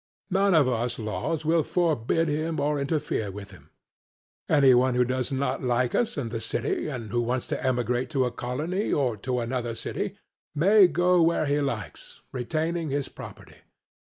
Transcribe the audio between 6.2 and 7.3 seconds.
the city, and who